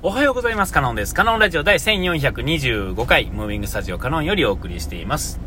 [0.00, 0.72] おはようございます。
[0.72, 1.12] カノンです。
[1.12, 5.40] カノンラジオ第1425回、ムービングスタジオカノンよりお送りしています。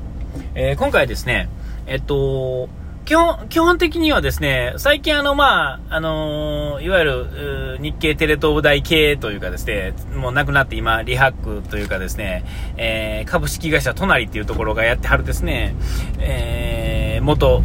[0.55, 1.47] えー今回ですね、
[1.87, 2.67] えっと、
[3.05, 12.43] 基本、基本的にはですね、最近あの、まあ、あのーいわゆる、日経テレ東大系というかですね、もうなくなって今、リハックというかですね、
[12.75, 15.75] えー株式会社隣っていうところがやってはるですね、
[16.19, 17.61] えー元、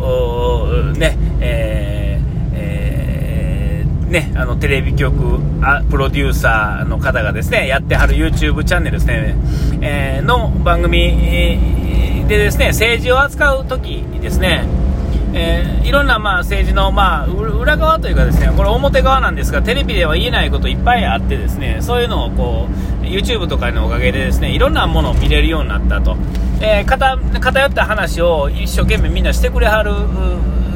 [0.96, 2.05] ね、えー
[4.08, 9.36] ね、あの、テレビ局あ、プロデューサーの方がですね、やってはる YouTube チャンネルですね、
[9.80, 14.64] えーの番組でですね、政治を扱うときにですね、
[15.34, 22.68] えーいろんなまあ政治のまあ裏側というかですね、これ表側なんですが、テレビでは言えないこといっぱいあってですね、そういうのをこ
[23.02, 26.16] う、YouTube とかのおかげでですね、いろんなものを見れるようになったと。
[26.60, 29.92] えー、偏偏った話を一生懸命みんなしてくれはる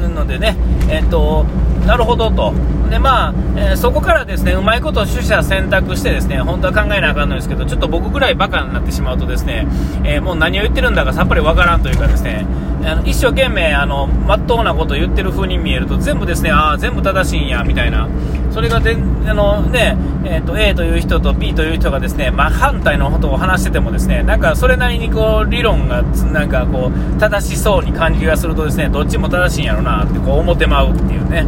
[0.09, 0.55] のでね、
[0.89, 1.43] えっ、と、
[1.85, 2.53] なるほどと。
[2.91, 9.65] で、まあ、えーそこからですね、うまいこと取捨選択してですね、本当は考えなあかんのですけど、ちょっと僕ぐらいバカになってしまうとですね、
[10.03, 12.45] えーもう何を言ってるんだかさっぱりわからんというかですね、
[12.83, 18.09] あの一生懸命、あの、まっとうなことを言ってる風に見えると、全部ですね、ああ、全部正しいんや、みたいな。
[18.51, 19.95] それがで、あのね、
[20.25, 31.45] えっ、と、A という人と B という人がですね、まあ、反対のことを話しててもですね、なんかそれなりにこう、理論が、なんかこう、正しそうに感じがするとですね、どっちも正しいんやろな、ってこう思ってまうっていうね。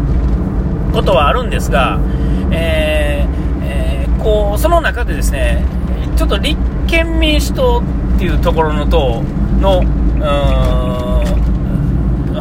[0.93, 1.99] ことはあるんですが、
[2.51, 5.65] えーえーこうその中でですね
[6.15, 7.83] ちょっと立憲民主党
[8.15, 9.21] っていうところの党
[9.59, 9.83] の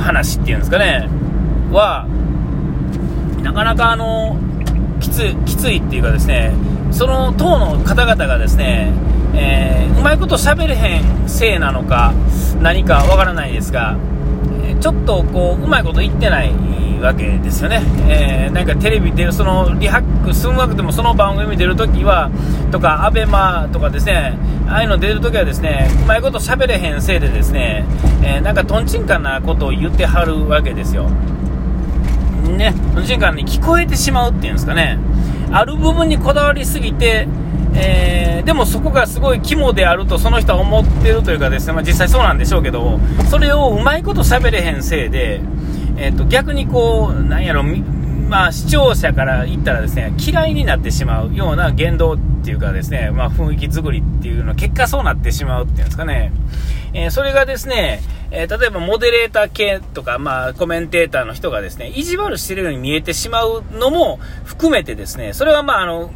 [0.00, 1.08] 話っていうんですかね
[1.72, 2.06] は
[3.42, 4.36] なかなかあの
[5.00, 6.54] きついきついっていうかですね
[6.92, 8.92] その党の方々がですね、
[9.34, 12.12] えーうまいこと喋れへんせいなのか
[12.60, 13.96] 何かわからないですが
[14.80, 16.52] ちょっとこううまいこと言ってない
[17.06, 22.30] わけですよね、えーなんかテレビ出る、そのリハックすんなくてもその番組出るときは、
[22.70, 24.36] とか、アベマとかですね、
[24.68, 27.84] ああいうの出るときはですね、うまいこと喋れへんせいでですね、
[28.22, 31.08] えーなんかとんちんかんなことを言ってはるわけですよ。
[32.56, 34.98] ね、とんちんかんに聞こえてしまうっていうんですかね、
[35.50, 37.26] ある部分にこだわりすぎて、
[37.74, 42.98] えーでもそこがすごい肝であるとその人は思ってるというかですね、まあ、実際そうなんでしょうけど、
[43.30, 45.40] それをうまいこと喋れへんせいで、
[45.96, 56.32] えー、と逆にこう、なんやろ、まあ、視聴者から言ったらですね、嫌いになってしまうような言動っていうかですね、まあ、雰囲気作りっていうの、結果そうなってしまうっていうんですかね。
[56.94, 66.10] えーそれがですね、えー例えばモデレーター系とか、まあ、コメンテーターの人がですね、意地悪してるように見えてしまうのも含めてですね、それはまあ、あの、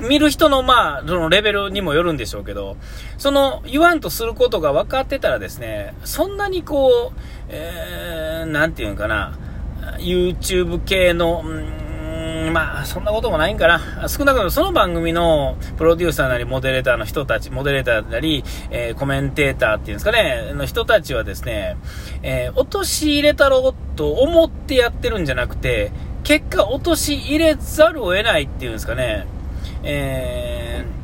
[0.00, 2.76] 見る人のまあ、そのレベルにもよるんでしょうけど、
[3.16, 9.38] その言わんとすることが分かってたらですね、そんなにこう、えー、なんていうのかな、
[9.98, 14.08] YouTube 系の、んまあ、そんなこともないんかな。
[14.08, 21.76] 少なくともその番組のプロデューサーなり、モデレーターの人たち、モデレーターなり、えーコメンテーターっていうんですかね、の人たちはですね、
[22.22, 25.92] えー落とし入れたろうと思ってやってるんじゃなくて、
[26.24, 29.26] 結果落とし入れざるを得ないっていうんですかね、
[29.82, 30.98] えー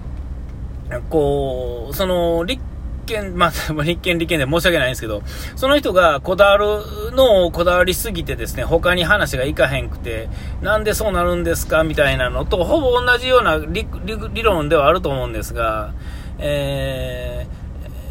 [1.11, 2.63] こう、その、立
[3.07, 5.23] 憲、まあ、立憲立憲で申し訳ないんですけど、
[5.57, 10.29] その人がこだわるのをこだわりすぎてですね、他に話がいかへんくて、
[10.63, 13.87] なんでそうなるんですかみたいなのと、ほぼ同じような理
[14.33, 15.93] 理論ではあると思うんですが、
[16.39, 17.47] え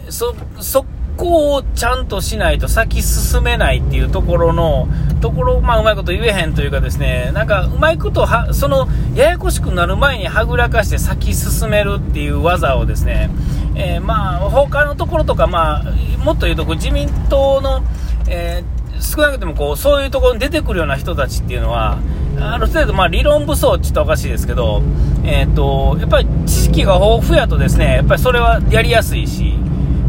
[0.07, 0.85] ーそ、そ
[1.15, 4.87] こをちゃんとしないと先進めないっていうところの、
[5.21, 13.29] ところ、まあ、うまいこと言えへんというかですね、なんか、うまいことは、その、ややこしくなる前にはぐらかして先進めるっていう技をですね、
[13.75, 15.83] えーまあ、他のところとか、まあ、
[16.23, 17.83] もっと言うと、自民党の、
[18.27, 21.99] えー少なくともこう、そういうところに出てくるような人たちっていうのは、
[22.39, 24.81] ある程度、まあ、理論武装って言ったらおかしいですけど、
[25.23, 29.55] えっ、と、やっぱり知識が豊富やとですね、やっぱりそれはやりやすいし、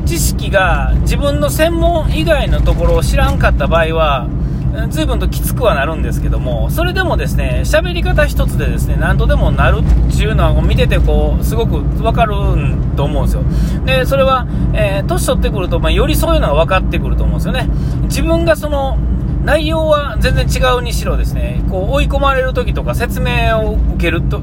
[0.05, 4.29] 知識が自分の専門以外のところを知らんかった場合は、
[4.91, 12.35] ずいぶんときつくはなるんですけども、それでもですね、喋り方一つでですね、何度でもなるっていうのは見ててこう、すごくわかる
[12.97, 13.43] と思うんですよ。
[13.85, 17.69] で、それは、えー年取ってくると、まあ、よりそういうのが分かってくると思うんですよね。
[18.05, 18.99] 自分がその、
[19.45, 24.41] 内容は全然違うにしろですね、こう追い込まれる時とか説明を受けると、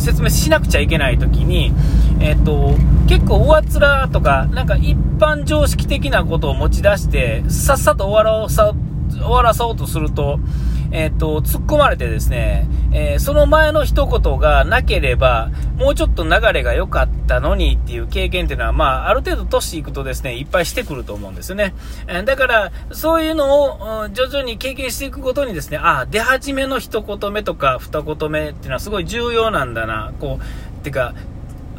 [0.00, 1.72] 説明しなくちゃいけない時に、
[2.18, 2.74] えっと、
[3.08, 8.74] 結構おあつらとか、なんか一般常識的なことを持ち出して、さっさと終わらさ
[9.12, 10.40] 終わらそうとすると、
[10.92, 21.74] えっと、突っ込まれてですね、えーその前の一言がなければ、もうちょっと流れが良かったのにっていう経験っていうのは、まあ、ある程度年いくとですね、いっぱいしてくると思うんですよね。
[22.06, 23.62] えーだから、そういうの
[24.04, 31.14] を徐々に経験していくことにですね、ああ、出始めの一言目とか二言目っていうのはすごい重要なんだな、こう、てか、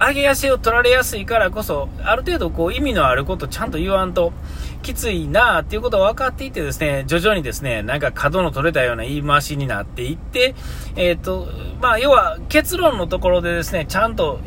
[0.07, 4.33] 上げ足を取られやすいからこそ、ある程度こう意味のあることちゃんと言わんと、
[4.81, 10.55] きついなあっていうことが分かっていてですね、徐々にですね、なんか角の取れたような言い回しになっていって、
[10.95, 11.47] えっ、ー、と、
[11.81, 14.39] まあ、要は結論のところでですね、ちゃんと、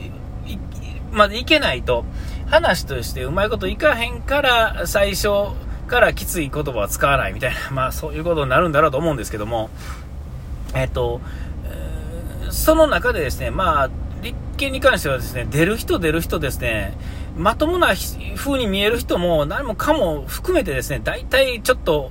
[1.12, 2.04] までいけないと、
[2.48, 5.28] 話としてうまいこといかへんから、最初
[5.88, 9.70] からきつい言葉は使わないみたいな、 まあそういうことになるんだろうと思うんですけども、
[10.74, 11.20] えっ、ー、と、
[12.50, 13.90] その中でですね、まあ、
[14.26, 16.96] 立憲に関してはですね、出る人出る人ですね、
[17.36, 17.94] まともな
[18.36, 22.10] 風に見える人も何もかも含めてですね、大体ちょっと、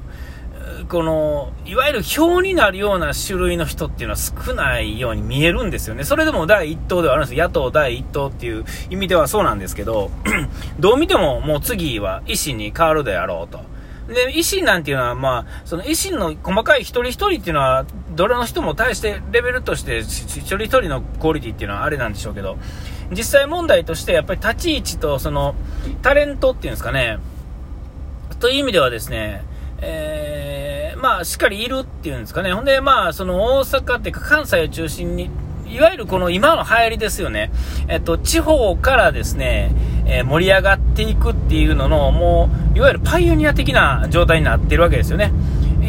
[0.90, 6.04] この、いわゆる表になるような種類の人っていうのは少ないように見えるんですよね。
[6.04, 10.12] それでも第一党ではあるんです野党第一党っていう意味ではそうなんですけど、
[10.80, 13.75] どう見てももう次は維新に変わるであろうと。
[14.08, 17.86] で、維新なんていうのは、まあ、その維新の細かい一人一人っていうのは、
[18.16, 22.58] どれの人も対してレベルとして一人一人のクオリティっていうのはあれなんでしょうけど、
[23.12, 25.56] 実際問題としてやっぱり立ち位置とその
[26.02, 27.18] タレントっていうんですかね、
[28.40, 29.44] という意味ではですね、
[29.82, 32.54] えー、まあ、しっかりいるっていうんですかね。
[32.54, 35.30] ほんで、まあ、その大阪っていうか関西を中心に、
[35.68, 37.52] いわゆるこの今の流行りですよね。
[37.88, 39.72] えっと、地方からですね、
[40.06, 45.32] え、盛り上がっていくっていうのの、もう、いわゆるパイオニア的な状態になってるわけですよね。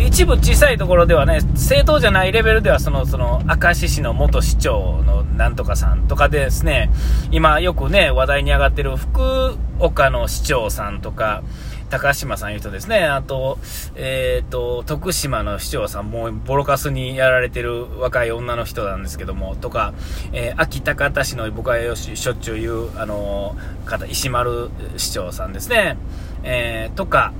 [0.06, 6.90] 一部小さいところではね、政党じゃないレベルでは、その、その、明石市の元市長のなんとかさんとかでですね、
[7.30, 11.42] 今よくね、話題に上がってる福岡の市長さんとか、
[11.88, 13.04] 高島さんいう人ですね。
[13.04, 13.58] あと、
[13.94, 19.94] えっ、ー、と、徳島の市長さん、もうボロカスにやられてる若い女の人なんですけども、とか、
[20.32, 25.96] えー、秋高田市の僕はよししょっちゅう言う、あの方、石丸市長さんですね。
[26.42, 27.32] えー、とか、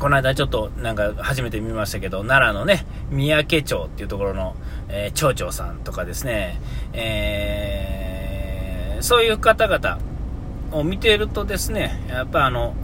[0.00, 4.56] この間ちょっとなんか初めて見ましたけど、奈良のね、三宅町っていうところの、
[4.88, 6.58] えー、町長さんとかですね、
[6.94, 9.98] えー、そういう方々
[10.72, 12.74] を見てるとですね、やっぱあの、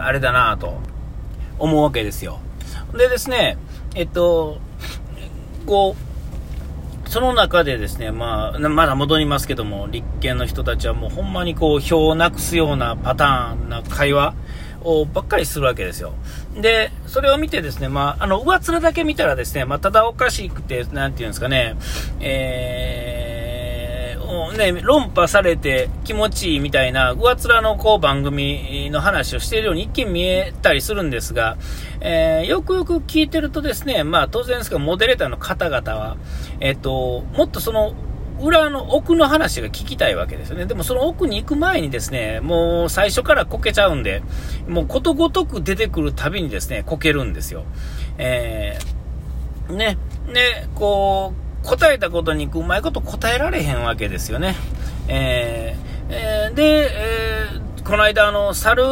[0.00, 0.74] あれだなと
[1.58, 2.40] 思うわけですよ。
[2.96, 3.58] でですね、
[3.94, 4.58] えっと、
[5.66, 5.96] こ
[7.04, 14.34] う、その中でですね、まあ、まだ戻りますけども、立憲の人たちはもうほんまにこう、票をなくすようなパターンな会話
[14.82, 16.14] をばっかりするわけですよ。
[16.60, 21.76] で、それを見てですね、まあ、あの、上面だけ見たらですね、まあ、ただおかしくて、なんていうんですかね、
[22.20, 23.15] えー、
[24.56, 31.56] ね、論破されて気持ちいいみたいな、上面のこう番組の話をしているように一見見えたりするんですが、
[32.00, 36.16] えー、よくよく聞いてるとですね、まあ当然ですが、モデレーターの方々は、
[36.60, 37.94] えっ、と、もっとその
[38.40, 40.66] 裏の奥の話が聞きたいわけですよね。
[40.66, 44.22] でもその奥に行く前にですね、もう最初からこけちゃうんで、
[44.68, 47.64] もうことごとく出てくるたびにですね、こけるんですよ。
[48.18, 49.96] えー、ね、
[50.28, 54.54] ね、こう、答えたことにうまいこと答えられへんわけですよね。
[55.08, 58.84] えー、えー、で、えー、この間あの、猿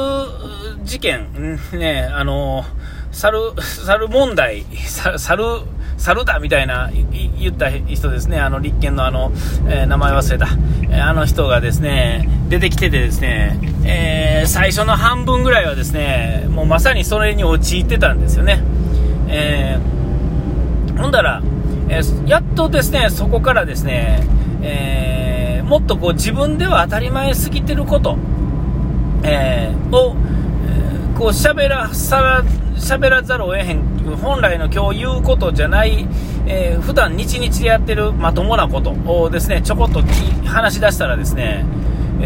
[0.82, 2.64] 事件、ね、あの、
[3.12, 5.60] 猿、猿問題、猿、
[5.96, 6.90] 猿だみたいな
[7.38, 9.30] 言った人ですね、あの立憲のあの、
[9.68, 10.48] えー、名前忘れた、
[11.08, 18.62] あの人がですね、出てきててですね、えー、最初の半分ぐらいはですね、もうまさにそれに陥ってたんですよね。
[19.28, 19.94] えー
[20.98, 21.42] ほんだら、
[21.88, 24.20] えやっとですね、そこからですね、
[24.62, 28.16] えもっとこう自分では当たり前すぎてること、
[29.22, 30.14] えを、
[31.18, 32.44] こう喋らさら
[32.76, 33.82] 喋らざるを得へん、
[34.20, 36.06] 本来の今日言うことじゃない、
[36.46, 40.02] えー、普段日々でやってるまともなことをですね、ちょこっと
[40.44, 41.64] 話し出したらですね、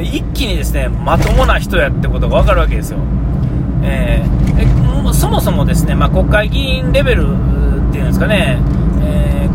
[0.02, 2.98] 一気にですね、まともな人やってことがわかるわけですよ。
[3.82, 8.58] えー、そもそもですね、まあ、国会議員レベルっていうんですかね、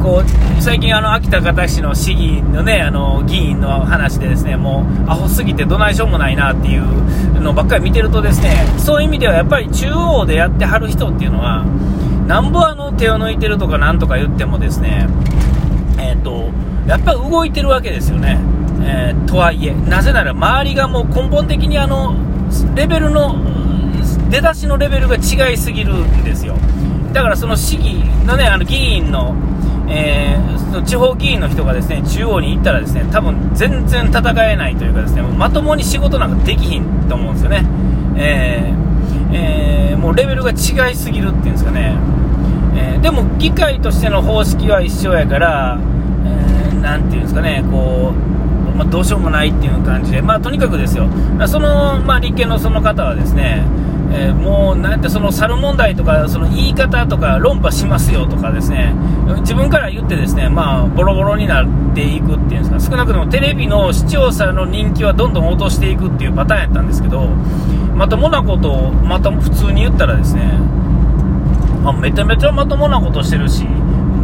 [0.03, 11.63] こう最近、あの秋田方市の市議の,、ね、あの議員の話でですねもうアホすぎてどないしょうもないなっていうのばっかり見てるとですねそういう意味ではやっぱり中央でやってはる人っていうのは
[12.27, 15.07] なんぼあの手を抜いてるとかなんとか言ってもですね、
[15.97, 16.49] えーと、
[16.85, 18.39] やっぱり動いてるわけですよね、
[18.81, 22.13] えー、とはいえなぜなら周りがもう根本的にあの
[22.75, 23.35] レベルの
[24.29, 26.55] 出だしのレベルが違いすぎるんですよ。
[27.13, 29.35] だからその市議のね、あの議員の、
[29.95, 37.63] えー、その地方議員の人がですね、中央に行ったらですね、多分全然戦えないというかですね、まともに仕事なんかできひんと思うんですよね。
[38.17, 41.95] えー、えー、もうレベルが違いすぎるっていうんですかね。
[42.75, 45.77] えー、でも議会としての方式は一緒やから、
[46.25, 48.13] えー、ていうんですかね、こ
[48.73, 51.07] う、まあ、どうしようもないっていう感じで、まあ、とにかくですよ、
[51.45, 53.63] その、まあ、立憲のその方はですね、
[54.15, 58.93] えー、もうなんてその猿問題とかその言い方とか論破しますよとかですね。
[59.39, 62.91] 自分から言ってですねまあボロボロになっていくっていうんですか。
[62.91, 67.27] 少なくともテレビの視聴者の人気はどんどん落としていくっていうパターンやったんですけど
[67.95, 70.41] まともなことをまた普通に言ったらですね
[71.85, 73.65] あめちゃめちゃまともなことしてるし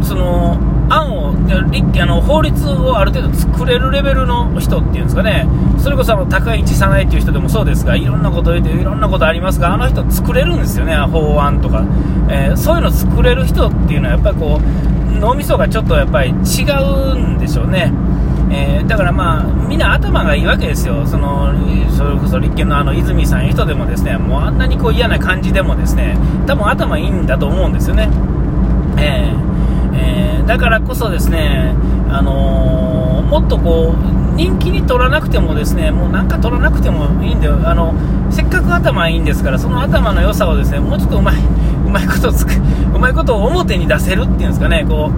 [0.02, 0.58] その
[0.90, 5.46] 案をあの法律をある程度作れるレベルの人っていうんですかね。
[5.78, 10.96] それこそあの高市早苗っていう人でもそうですがいろんなこと言っていろんなことありますがあの人作れるんですよね。
[10.96, 11.84] 法案とか、
[12.28, 17.92] えー、そういうの作れる人っていうのはやっぱりこう脳みそがちょっとやっぱり違うんでしょうね。
[18.52, 21.52] えー、だからまあ、みんな頭がいいわけですよ、その
[21.96, 26.18] それこそ立憲のあの泉さんいう人でもですねもうあんなにこう嫌な感じでもですね
[26.48, 28.10] 多分頭いいんだと思うんですよね。
[28.98, 29.49] えー、
[30.50, 31.76] だからこそですね、
[32.10, 37.68] あのー、もっとこう人気に取らなくてもですねもうなんか取らなくてもいいんだよ。
[37.68, 37.94] あの
[38.32, 41.36] せっかく頭いいんですからその頭の良さをですねもうちょっとうまい
[41.86, 42.50] うまいことつく
[42.92, 44.84] うまいことを表に出せるっていうんですかね。
[44.88, 45.12] こ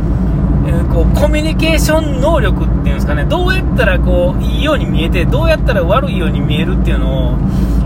[0.67, 3.25] う、えー、こうコミュニケーション能力っていうんですかね。
[3.25, 7.39] どうやったらこういいように見えてどうやったら悪いように見えるっていうのを、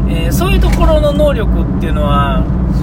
[0.08, 2.42] えそういうところの能力っていうのは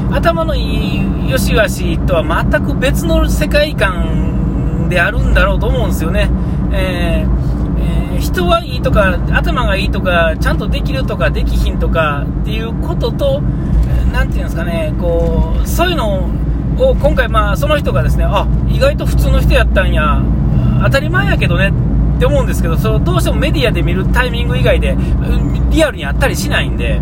[0.10, 4.43] 頭のいいよしあしとは全く別の世界観
[4.90, 6.30] であるんだろうと思うんですよね。
[6.72, 13.42] えー、えー、人はいいとか、頭がいいとか、ちゃんとできるとか、できひんとかっていうことと、
[14.12, 16.26] 何て言うんですかね、こう、そういうの
[16.78, 20.22] を今回、まあ、その人がですね、あ、意外と普通の人やったんや、
[20.84, 21.72] 当たり前やけどね
[22.18, 24.96] って思うんですけど、そのどうしてもメディアで見るタイミング以外で、
[25.70, 27.02] リアルにあったりしないんで、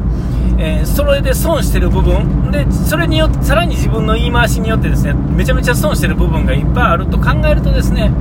[0.63, 2.51] えー、それで損してる部分。
[2.51, 8.11] でそれによってさらに自分の言い回しによってですねめちゃめちゃ損してる部分がいっぱいあると考えるとですね、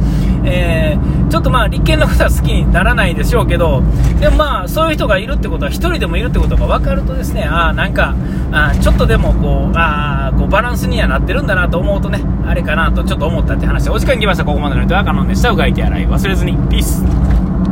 [0.45, 3.83] えー、ちょっとまあ立憲の方は好きにならないでしょうけど
[4.21, 8.15] でもまあそういう人がいるってことは1人でもいるってことが分かるとですねあなんか
[8.53, 13.85] あちょっとでもこうあこうバランスにはなってるんだなと思うとねあれかなとちょっと思ったって話。
[13.85, 14.45] でお時間来ました。
[14.45, 15.51] ここまでの人はカノンでした。
[15.51, 16.53] うがいて洗い忘れずに。
[16.69, 17.50] ピース